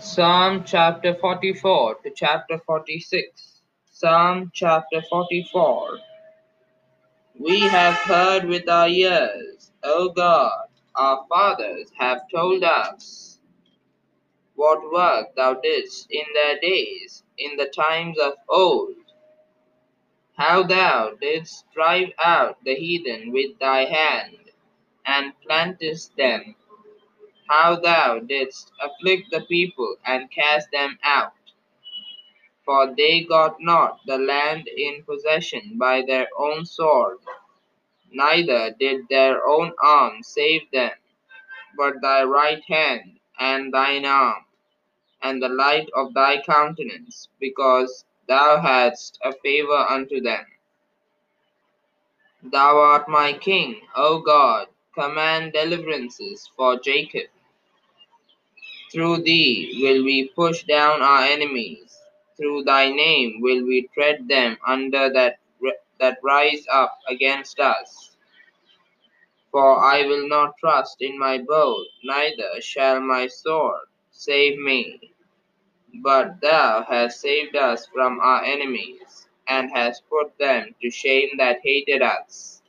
[0.00, 3.60] Psalm chapter 44 to chapter 46.
[3.92, 5.98] Psalm chapter 44.
[7.38, 13.40] We have heard with our ears, O God, our fathers have told us
[14.54, 18.94] what work thou didst in their days, in the times of old,
[20.34, 24.38] how thou didst drive out the heathen with thy hand,
[25.04, 26.54] and plantest them
[27.50, 31.34] how thou didst afflict the people and cast them out.
[32.64, 37.18] For they got not the land in possession by their own sword,
[38.12, 40.92] neither did their own arm save them,
[41.76, 44.44] but thy right hand and thine arm,
[45.22, 50.46] and the light of thy countenance, because thou hadst a favor unto them.
[52.44, 57.28] Thou art my king, O God, command deliverances for Jacob.
[58.92, 61.96] Through thee will we push down our enemies.
[62.36, 65.38] Through thy name will we tread them under that,
[66.00, 68.16] that rise up against us.
[69.52, 75.12] For I will not trust in my bow, neither shall my sword save me.
[76.02, 81.60] But thou hast saved us from our enemies, and hast put them to shame that
[81.62, 82.62] hated us.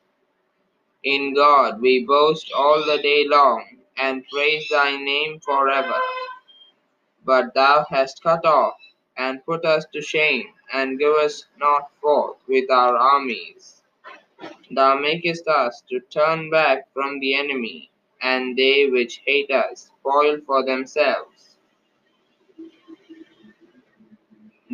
[1.03, 3.65] In God we boast all the day long
[3.97, 5.99] and praise thy name forever.
[7.23, 8.77] But thou hast cut off
[9.17, 13.83] and put us to shame, and givest not forth with our armies.
[14.71, 20.39] Thou makest us to turn back from the enemy, and they which hate us spoil
[20.45, 21.57] for themselves.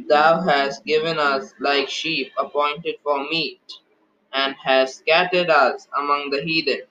[0.08, 3.62] Thou hast given us like sheep appointed for meat,
[4.32, 6.84] and hast scattered us among the heathen.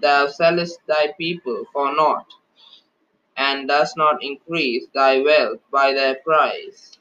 [0.00, 2.32] Thou sellest thy people for naught,
[3.38, 6.98] and dost not increase thy wealth by their price.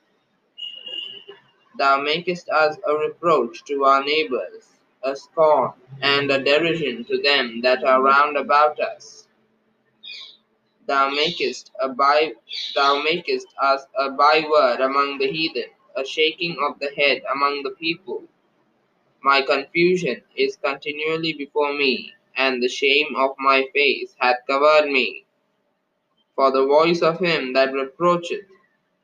[1.78, 4.70] Thou makest us a reproach to our neighbors,
[5.04, 9.28] a scorn and a derision to them that are round about us.
[10.88, 12.34] Thou makest a by,
[12.76, 17.72] thou makest us a byword among the heathen, a shaking of the head among the
[17.72, 18.24] people.
[19.24, 25.27] My confusion is continually before me, and the shame of my face hath covered me.
[26.38, 28.46] For the voice of him that reproacheth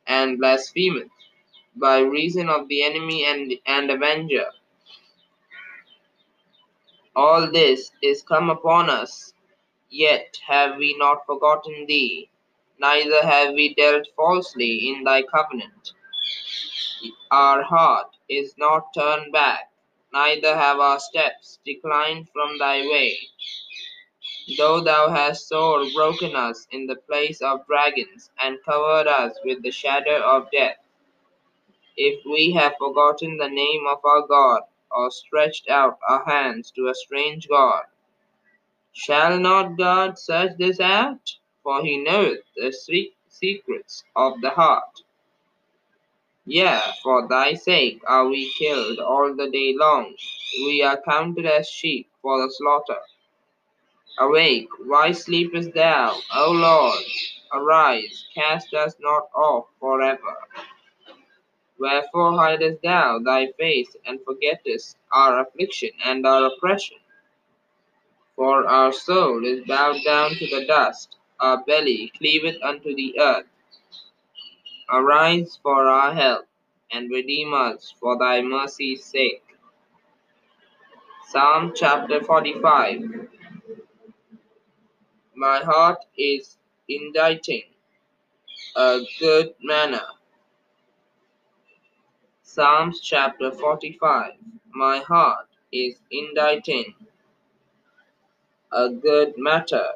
[0.07, 1.09] and blasphemeth
[1.75, 4.45] by reason of the enemy and, and avenger.
[7.16, 9.33] All this is come upon us,
[9.89, 12.29] yet have we not forgotten thee,
[12.79, 15.93] neither have we dealt falsely in thy covenant.
[17.31, 19.72] Our heart is not turned back,
[20.13, 23.17] neither have our steps declined from thy way.
[24.57, 29.63] Though thou hast sore broken us in the place of dragons, and covered us with
[29.63, 30.85] the shadow of death,
[31.95, 36.89] if we have forgotten the name of our God, or stretched out our hands to
[36.89, 37.83] a strange God,
[38.91, 41.37] shall not God search this out?
[41.63, 42.73] For he knoweth the
[43.29, 45.03] secrets of the heart.
[46.45, 50.13] Yea, for thy sake are we killed all the day long.
[50.57, 52.99] We are counted as sheep for the slaughter.
[54.19, 57.03] Awake, why sleepest thou, O Lord?
[57.51, 60.35] Arise, cast us not off forever.
[61.79, 66.97] Wherefore hidest thou thy face, and forgettest our affliction and our oppression?
[68.35, 73.47] For our soul is bowed down to the dust, our belly cleaveth unto the earth.
[74.91, 76.46] Arise for our help,
[76.91, 79.44] and redeem us for thy mercy's sake.
[81.29, 83.29] Psalm chapter 45
[85.35, 86.57] My heart is
[86.88, 87.63] inditing
[88.75, 90.05] a good manner.
[92.44, 94.33] Psalms chapter 45
[94.73, 96.93] My heart is inditing
[98.72, 99.88] a good matter.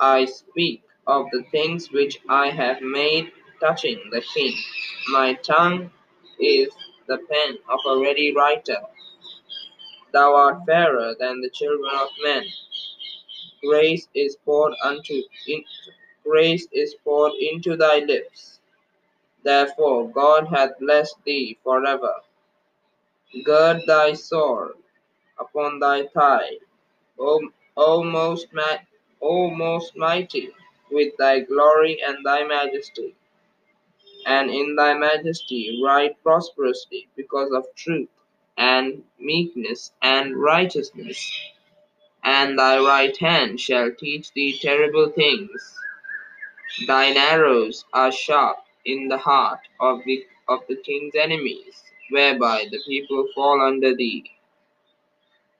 [0.00, 4.54] I speak of the things which I have made touching the king.
[5.10, 5.90] My tongue
[6.40, 6.68] is
[7.08, 8.78] the pen of a ready writer.
[10.12, 12.44] Thou art fairer than the children of men.
[13.64, 15.64] Grace is poured unto in,
[16.24, 18.60] grace is poured into thy lips.
[19.44, 22.14] Therefore God hath blessed thee forever.
[23.44, 24.74] Gird thy sword
[25.38, 26.58] upon thy thigh,
[27.18, 27.40] O,
[27.76, 28.48] o most
[29.20, 30.50] O most mighty,
[30.90, 33.14] with thy glory and thy majesty.
[34.26, 38.08] And in thy majesty ride prosperously because of truth
[38.56, 41.32] and meekness and righteousness
[42.24, 45.80] and thy right hand shall teach thee terrible things.
[46.86, 52.80] Thine arrows are sharp in the heart of the of the king's enemies, whereby the
[52.86, 54.30] people fall under thee.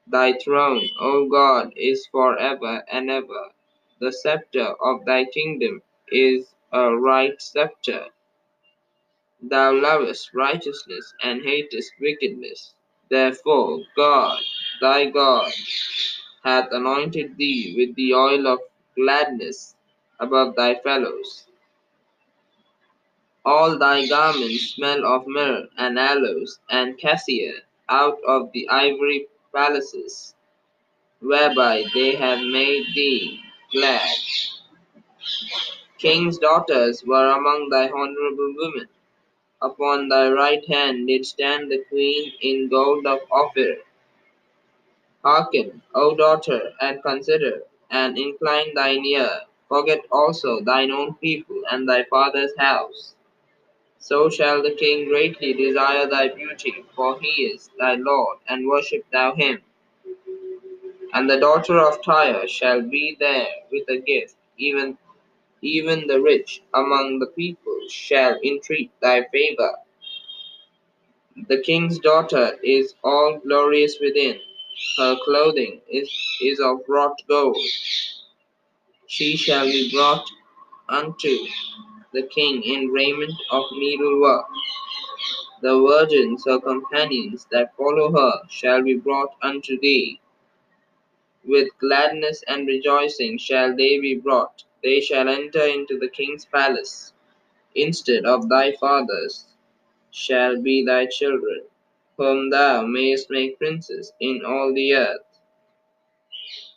[0.06, 3.52] Thy throne, O God, is for ever and ever.
[4.00, 8.06] The sceptre of thy kingdom is a right sceptre.
[9.42, 12.74] Thou lovest righteousness and hatest wickedness.
[13.10, 14.42] Therefore God,
[14.80, 15.52] thy God,
[16.44, 18.58] hath anointed thee with the oil of
[18.96, 19.74] gladness
[20.20, 21.46] above thy fellows.
[23.44, 27.54] All thy garments smell of myrrh and aloes and cassia
[27.88, 30.34] out of the ivory palaces,
[31.20, 33.40] whereby they have made thee
[33.72, 34.16] glad.
[35.98, 38.88] Kings' daughters were among thy honorable women.
[39.60, 43.76] Upon thy right hand did stand the queen in gold of Ophir.
[45.24, 49.42] Hearken, O daughter, and consider, and incline thine ear.
[49.68, 53.14] Forget also thine own people and thy father's house.
[53.98, 59.04] So shall the king greatly desire thy beauty, for he is thy Lord, and worship
[59.12, 59.62] thou him.
[61.14, 64.98] And the daughter of Tyre shall be there with a gift, even
[65.62, 69.72] even the rich among the people shall entreat thy favor.
[71.48, 74.40] The king's daughter is all glorious within.
[74.98, 76.10] Her clothing is,
[76.40, 77.56] is of wrought gold.
[79.06, 80.26] She shall be brought
[80.88, 81.38] unto
[82.12, 84.46] the king in raiment of needlework.
[85.62, 90.20] The virgins, her companions that follow her, shall be brought unto thee.
[91.44, 94.64] With gladness and rejoicing shall they be brought.
[94.82, 97.12] They shall enter into the king's palace.
[97.74, 99.46] Instead of thy fathers
[100.10, 101.62] shall be thy children,
[102.16, 105.40] whom thou mayest make princes in all the earth.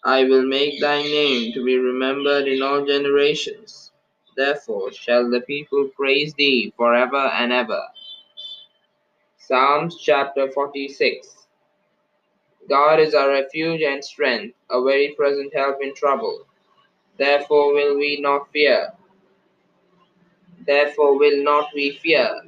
[0.03, 3.91] I will make thy name to be remembered in all generations.
[4.37, 7.83] Therefore shall the people praise thee forever and ever.
[9.37, 11.35] Psalms chapter 46
[12.69, 16.45] God is our refuge and strength, a very present help in trouble.
[17.17, 18.93] Therefore will we not fear.
[20.65, 22.41] Therefore will not we fear,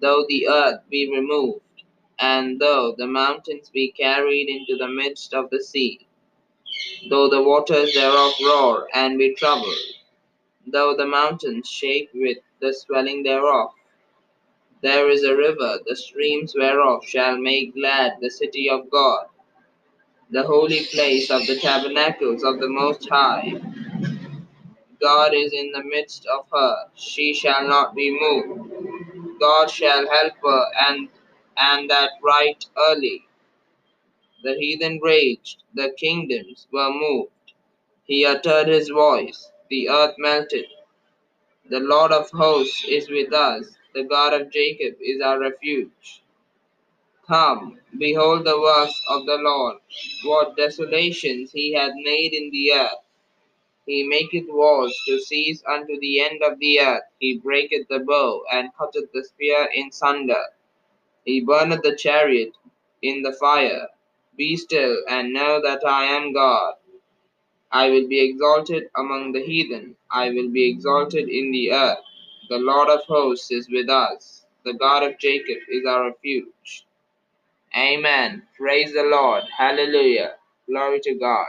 [0.00, 1.60] though the earth be removed,
[2.18, 6.06] and though the mountains be carried into the midst of the sea,
[7.10, 9.74] though the waters thereof roar and be troubled,
[10.66, 13.70] though the mountains shake with the swelling thereof.
[14.82, 19.26] There is a river, the streams whereof shall make glad the city of God,
[20.30, 23.54] the holy place of the tabernacles of the Most High.
[25.00, 28.72] God is in the midst of her, she shall not be moved.
[29.40, 31.08] God shall help her, and
[31.56, 33.26] and that right early.
[34.42, 37.30] The heathen raged, the kingdoms were moved.
[38.04, 40.66] He uttered his voice, the earth melted.
[41.70, 46.22] The Lord of hosts is with us, the God of Jacob is our refuge.
[47.28, 49.78] Come, behold the works of the Lord,
[50.24, 52.98] what desolations he hath made in the earth.
[53.86, 57.04] He maketh wars to cease unto the end of the earth.
[57.20, 60.44] He breaketh the bow, and cutteth the spear in sunder.
[61.24, 62.52] He burneth the chariot
[63.02, 63.88] in the fire.
[64.36, 66.74] Be still, and know that I am God.
[67.72, 69.96] I will be exalted among the heathen.
[70.10, 71.98] I will be exalted in the earth.
[72.48, 74.46] The Lord of hosts is with us.
[74.64, 76.86] The God of Jacob is our refuge.
[77.76, 78.42] Amen.
[78.58, 79.44] Praise the Lord.
[79.56, 80.34] Hallelujah.
[80.68, 81.48] Glory to God.